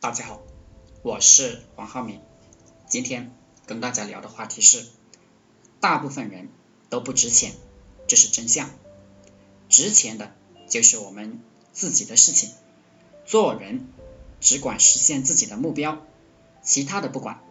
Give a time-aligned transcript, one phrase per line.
[0.00, 0.40] 大家好，
[1.02, 2.20] 我是黄浩明，
[2.86, 3.34] 今天
[3.66, 4.86] 跟大家聊的话题是，
[5.80, 6.50] 大部分人
[6.88, 7.54] 都不值钱，
[8.06, 8.70] 这是真相。
[9.68, 10.32] 值钱的
[10.68, 11.40] 就是我们
[11.72, 12.50] 自己的事情，
[13.26, 13.88] 做人
[14.38, 16.06] 只管实现自己的目标，
[16.62, 17.42] 其他的不管，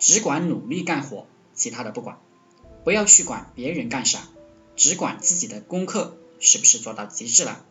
[0.00, 2.18] 只管努力干活，其他的不管，
[2.82, 4.28] 不要去管别人干啥，
[4.74, 7.64] 只管自己的功课是不是做到极致了，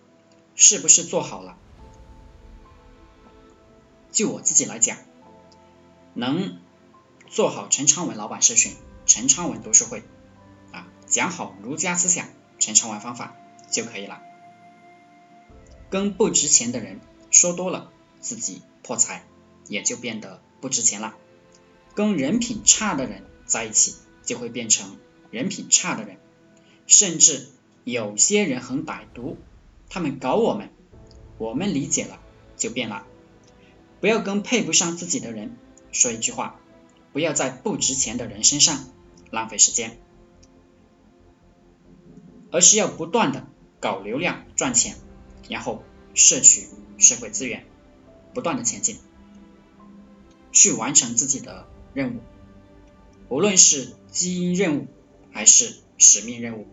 [0.56, 1.58] 是不是做好了。
[4.18, 4.98] 就我自己来讲，
[6.16, 6.58] 能
[7.28, 8.74] 做好陈昌文老板社群、
[9.06, 10.02] 陈昌文读书会
[10.72, 12.28] 啊，讲好儒家思想、
[12.58, 13.36] 陈昌文方法
[13.70, 14.20] 就可以了。
[15.92, 17.00] 跟不值钱的人
[17.30, 19.24] 说多了，自己破财
[19.68, 21.14] 也就变得不值钱了。
[21.94, 24.98] 跟人品差的人在一起，就会变成
[25.30, 26.18] 人品差的人。
[26.88, 27.50] 甚至
[27.84, 29.38] 有些人很歹毒，
[29.92, 30.72] 他们搞我们，
[31.38, 32.20] 我们理解了
[32.58, 33.06] 就变了。
[34.00, 35.58] 不要跟配不上自己的人
[35.92, 36.60] 说一句话，
[37.14, 38.88] 不要在不值钱的人身上
[39.32, 39.98] 浪费时间，
[42.52, 43.48] 而是要不断的
[43.80, 44.96] 搞流量赚钱，
[45.50, 46.68] 然后摄取
[47.00, 47.66] 社会资源，
[48.36, 48.98] 不断的前进，
[50.52, 52.20] 去完成自己的任务，
[53.30, 54.88] 无论是基因任务
[55.32, 56.68] 还是使命任务，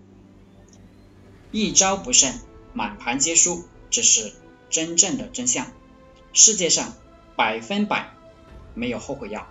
[1.52, 2.34] 一招不慎
[2.74, 4.34] 满盘皆输，这是
[4.68, 5.72] 真正的真相。
[6.34, 6.92] 世界上。
[7.36, 8.12] 百分百
[8.74, 9.46] 没有后悔药，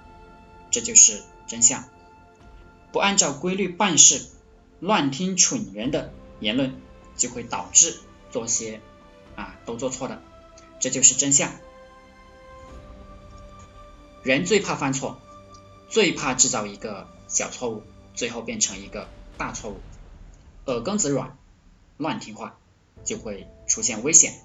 [0.72, 1.84] 这就是真相。
[2.92, 4.26] 不按照规律办事，
[4.80, 6.76] 乱听蠢人的言论，
[7.18, 8.00] 就会导致
[8.32, 8.82] 做些
[9.36, 10.22] 啊都做错的，
[10.80, 11.52] 这就是真相。
[14.24, 15.20] 人最怕犯错，
[15.90, 19.80] 最怕制造一个小错误，最后变成一个大错误。
[20.66, 21.38] 耳根子软，
[21.98, 22.58] 乱听话，
[23.04, 24.40] 就会出现危险。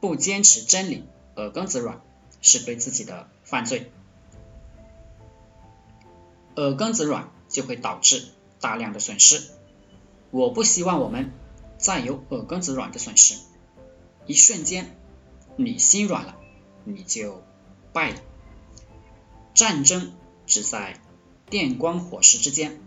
[0.00, 1.04] 不坚持真理，
[1.36, 2.02] 耳根子软。
[2.44, 3.90] 是对自己的犯罪，
[6.56, 8.28] 耳根子软就会导致
[8.60, 9.42] 大量的损失。
[10.30, 11.32] 我不希望我们
[11.78, 13.36] 再有耳根子软的损失。
[14.26, 14.94] 一瞬间，
[15.56, 16.36] 你心软了，
[16.84, 17.42] 你就
[17.94, 18.20] 败了。
[19.54, 20.12] 战争
[20.44, 21.00] 只在
[21.48, 22.78] 电光火石之间，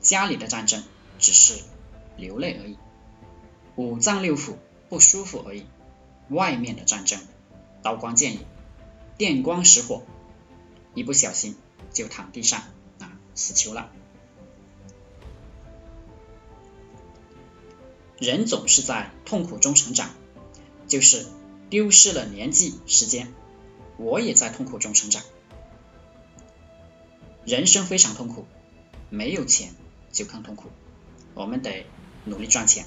[0.00, 0.82] 家里的战争
[1.18, 1.62] 只是
[2.16, 2.78] 流泪而已，
[3.76, 4.54] 五脏六腑
[4.88, 5.66] 不舒服而已。
[6.30, 7.20] 外面的战争，
[7.82, 8.40] 刀光剑影。
[9.16, 10.02] 电光石火，
[10.94, 11.56] 一不小心
[11.92, 12.62] 就躺地上
[12.98, 13.92] 啊，死球了。
[18.18, 20.10] 人总是在痛苦中成长，
[20.88, 21.26] 就是
[21.70, 23.32] 丢失了年纪、时间。
[23.96, 25.22] 我也在痛苦中成长，
[27.44, 28.46] 人生非常痛苦，
[29.08, 29.72] 没有钱
[30.10, 30.70] 就更痛苦。
[31.34, 31.86] 我们得
[32.24, 32.86] 努力赚钱。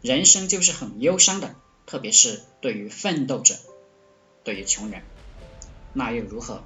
[0.00, 1.54] 人生就是很忧伤的，
[1.86, 3.56] 特别是对于奋斗者，
[4.42, 5.02] 对于穷人。
[5.92, 6.64] 那又如何？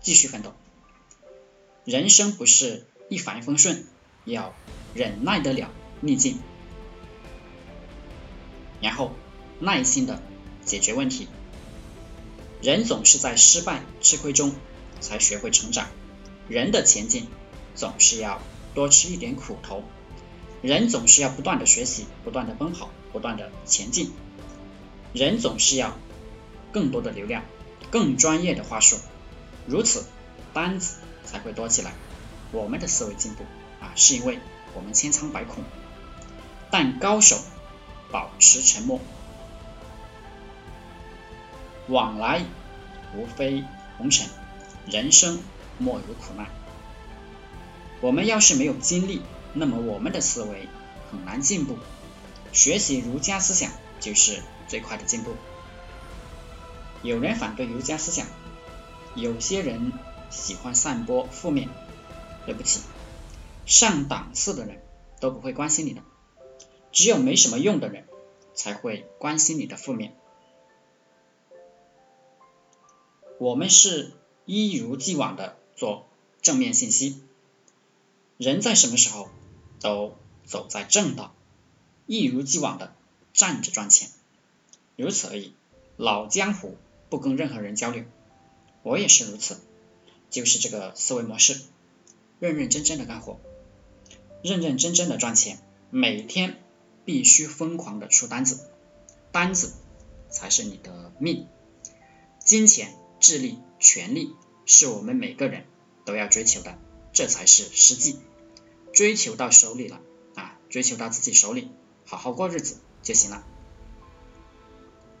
[0.00, 0.52] 继续奋斗。
[1.84, 3.86] 人生不是一帆风顺，
[4.24, 4.54] 要
[4.94, 6.38] 忍耐得了逆境，
[8.80, 9.12] 然后
[9.60, 10.22] 耐心的
[10.64, 11.28] 解决问题。
[12.62, 14.54] 人总是在失败、吃亏中
[15.00, 15.88] 才学会成长。
[16.48, 17.26] 人的前进
[17.74, 18.40] 总是要
[18.74, 19.82] 多吃一点苦头。
[20.62, 24.12] 人总是要不断的学习，不断的奔跑，不断的前进。
[25.12, 25.96] 人总是要
[26.72, 27.44] 更多的流量。
[27.94, 28.98] 更专业的话术，
[29.68, 30.04] 如此
[30.52, 31.92] 单子才会多起来。
[32.50, 33.44] 我们的思维进步
[33.80, 34.40] 啊，是因为
[34.74, 35.62] 我们千疮百孔。
[36.72, 37.38] 但高手
[38.10, 39.00] 保持沉默，
[41.86, 42.44] 往来
[43.14, 43.62] 无非
[43.96, 44.26] 红尘，
[44.88, 45.38] 人生
[45.78, 46.48] 莫有苦难。
[48.00, 49.22] 我们要是没有经历，
[49.52, 50.68] 那么我们的思维
[51.12, 51.78] 很难进步。
[52.52, 55.36] 学习儒家思想就是最快的进步。
[57.04, 58.26] 有人反对儒家思想，
[59.14, 59.92] 有些人
[60.30, 61.68] 喜欢散播负面。
[62.46, 62.80] 对不起，
[63.64, 64.82] 上档次的人
[65.20, 66.02] 都不会关心你的，
[66.92, 68.06] 只有没什么用的人
[68.54, 70.14] 才会关心你的负面。
[73.38, 74.12] 我们是
[74.46, 76.06] 一如既往的做
[76.40, 77.22] 正面信息，
[78.38, 79.28] 人在什么时候
[79.80, 81.34] 都走在正道，
[82.06, 82.94] 一如既往的
[83.32, 84.10] 站着赚钱，
[84.96, 85.52] 如此而已。
[85.96, 86.76] 老江湖。
[87.14, 88.02] 不跟任何人交流，
[88.82, 89.60] 我也是如此，
[90.30, 91.60] 就是这个思维模式，
[92.40, 93.38] 认认真真的干活，
[94.42, 96.56] 认认真真的赚钱，每天
[97.04, 98.68] 必须疯狂的出单子，
[99.30, 99.74] 单子
[100.28, 101.46] 才是你的命，
[102.40, 104.34] 金钱、智力、权力
[104.66, 105.66] 是我们每个人
[106.04, 106.76] 都要追求的，
[107.12, 108.18] 这才是实际，
[108.92, 110.00] 追求到手里了
[110.34, 111.70] 啊，追求到自己手里，
[112.04, 113.46] 好好过日子就行了，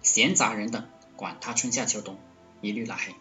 [0.02, 0.88] 闲杂人等。
[1.16, 2.18] 管他春夏秋冬，
[2.60, 3.14] 一律拉黑。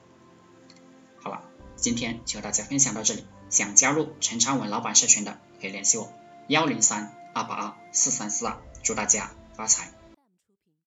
[1.21, 1.43] 好了，
[1.75, 3.25] 今天就和大家分享到这里。
[3.49, 6.11] 想加入陈昌文老板社群的，可以联系我
[6.47, 8.57] 幺零三二八二四三四二。
[8.83, 9.91] 祝大家发财！